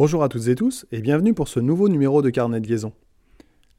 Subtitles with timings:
[0.00, 2.94] Bonjour à toutes et tous et bienvenue pour ce nouveau numéro de Carnet de liaison.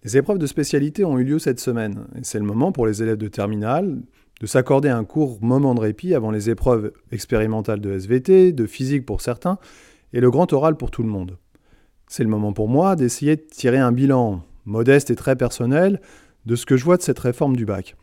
[0.04, 3.02] Les épreuves de spécialité ont eu lieu cette semaine et c'est le moment pour les
[3.02, 4.04] élèves de terminale
[4.40, 9.04] de s'accorder un court moment de répit avant les épreuves expérimentales de SVT, de physique
[9.04, 9.58] pour certains
[10.14, 11.40] et le grand oral pour tout le monde.
[12.08, 16.02] C'est le moment pour moi d'essayer de tirer un bilan modeste et très personnel
[16.46, 17.96] de ce que je vois de cette réforme du bac.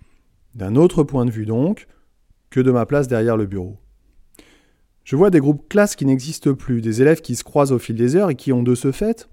[0.56, 1.87] D'un autre point de vue donc
[2.50, 3.78] que de ma place derrière le bureau.
[5.08, 7.96] Je vois des groupes classes qui n'existent plus, des élèves qui se croisent au fil
[7.96, 9.30] des heures et qui ont de ce fait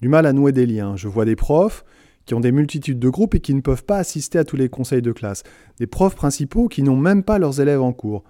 [0.00, 0.94] du mal à nouer des liens.
[0.94, 1.84] Je vois des profs
[2.26, 4.68] qui ont des multitudes de groupes et qui ne peuvent pas assister à tous les
[4.68, 5.42] conseils de classe.
[5.80, 8.22] Des profs principaux qui n'ont même pas leurs élèves en cours,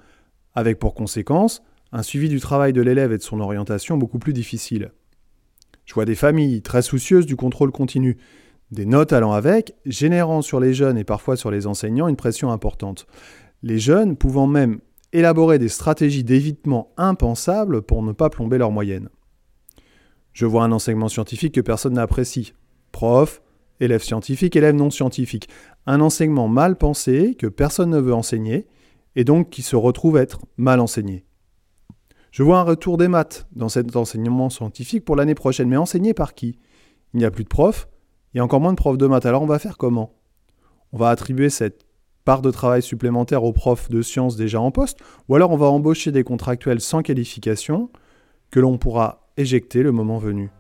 [0.55, 4.33] avec pour conséquence un suivi du travail de l'élève et de son orientation beaucoup plus
[4.33, 4.93] difficile.
[5.85, 8.17] Je vois des familles très soucieuses du contrôle continu,
[8.71, 12.51] des notes allant avec, générant sur les jeunes et parfois sur les enseignants une pression
[12.51, 13.07] importante.
[13.63, 14.81] Les jeunes pouvant même
[15.15, 19.09] élaborer des stratégies d'évitement impensables pour ne pas plomber leur moyenne.
[20.33, 22.53] Je vois un enseignement scientifique que personne n'apprécie.
[22.93, 23.41] Prof,
[23.81, 25.49] élève scientifique, élève non scientifique.
[25.87, 28.67] Un enseignement mal pensé que personne ne veut enseigner
[29.15, 31.25] et donc qui se retrouve être mal enseigné.
[32.33, 36.15] Je vois un retour des maths dans cet enseignement scientifique pour l'année prochaine, mais enseigné
[36.15, 36.59] par qui?
[37.13, 37.89] Il n'y a plus de profs,
[38.35, 39.27] et encore moins de profs de maths.
[39.27, 40.13] Alors on va faire comment?
[40.93, 41.84] On va attribuer cette
[42.25, 45.67] part de travail supplémentaire aux profs de sciences déjà en poste, ou alors on va
[45.67, 47.91] embaucher des contractuels sans qualification
[48.51, 50.51] que l'on pourra éjecter le moment venu.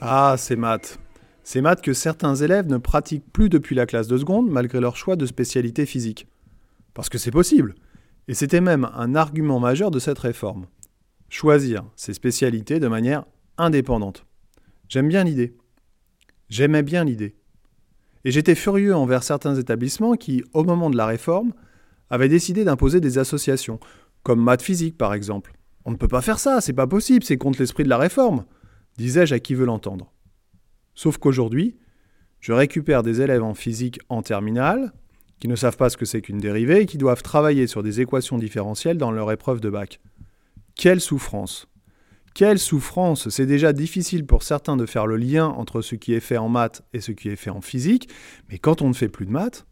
[0.00, 0.98] Ah, c'est maths.
[1.44, 4.96] C'est maths que certains élèves ne pratiquent plus depuis la classe de seconde malgré leur
[4.96, 6.26] choix de spécialité physique.
[6.92, 7.74] Parce que c'est possible.
[8.28, 10.66] Et c'était même un argument majeur de cette réforme
[11.32, 13.24] choisir ses spécialités de manière
[13.56, 14.26] indépendante.
[14.88, 15.56] J'aime bien l'idée.
[16.50, 17.34] J'aimais bien l'idée.
[18.24, 21.54] Et j'étais furieux envers certains établissements qui, au moment de la réforme,
[22.10, 23.80] avaient décidé d'imposer des associations,
[24.22, 25.54] comme maths physique par exemple.
[25.86, 28.44] On ne peut pas faire ça, c'est pas possible, c'est contre l'esprit de la réforme,
[28.98, 30.12] disais-je à qui veut l'entendre.
[30.94, 31.78] Sauf qu'aujourd'hui,
[32.40, 34.92] je récupère des élèves en physique en terminale,
[35.40, 38.02] qui ne savent pas ce que c'est qu'une dérivée et qui doivent travailler sur des
[38.02, 39.98] équations différentielles dans leur épreuve de bac.
[40.76, 41.68] Quelle souffrance
[42.34, 46.20] Quelle souffrance C'est déjà difficile pour certains de faire le lien entre ce qui est
[46.20, 48.08] fait en maths et ce qui est fait en physique,
[48.48, 49.66] mais quand on ne fait plus de maths,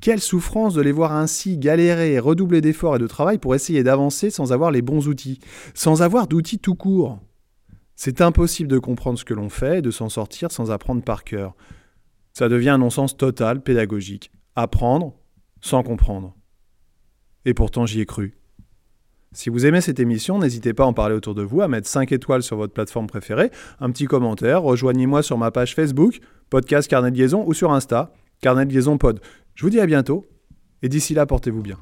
[0.00, 3.82] quelle souffrance de les voir ainsi galérer et redoubler d'efforts et de travail pour essayer
[3.82, 5.40] d'avancer sans avoir les bons outils,
[5.74, 7.18] sans avoir d'outils tout court.
[7.96, 11.24] C'est impossible de comprendre ce que l'on fait et de s'en sortir sans apprendre par
[11.24, 11.54] cœur.
[12.32, 14.30] Ça devient un non-sens total pédagogique.
[14.56, 15.14] Apprendre
[15.60, 16.34] sans comprendre.
[17.44, 18.39] Et pourtant j'y ai cru.
[19.32, 21.86] Si vous aimez cette émission, n'hésitez pas à en parler autour de vous, à mettre
[21.86, 26.18] 5 étoiles sur votre plateforme préférée, un petit commentaire, rejoignez-moi sur ma page Facebook,
[26.50, 29.20] podcast Carnet de Liaison, ou sur Insta, Carnet de Liaison Pod.
[29.54, 30.28] Je vous dis à bientôt,
[30.82, 31.78] et d'ici là, portez-vous bien.